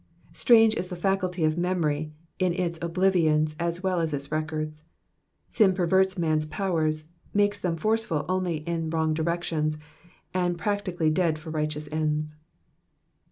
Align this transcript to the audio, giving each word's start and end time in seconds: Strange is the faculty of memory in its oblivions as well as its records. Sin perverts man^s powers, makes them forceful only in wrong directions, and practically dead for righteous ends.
Strange 0.33 0.73
is 0.77 0.87
the 0.87 0.95
faculty 0.95 1.43
of 1.43 1.59
memory 1.59 2.11
in 2.39 2.53
its 2.53 2.79
oblivions 2.81 3.55
as 3.59 3.83
well 3.83 3.99
as 3.99 4.15
its 4.15 4.31
records. 4.31 4.81
Sin 5.47 5.75
perverts 5.75 6.15
man^s 6.15 6.49
powers, 6.49 7.03
makes 7.35 7.59
them 7.59 7.77
forceful 7.77 8.25
only 8.27 8.67
in 8.67 8.89
wrong 8.89 9.13
directions, 9.13 9.77
and 10.33 10.57
practically 10.57 11.11
dead 11.11 11.37
for 11.37 11.51
righteous 11.51 11.87
ends. 11.91 12.33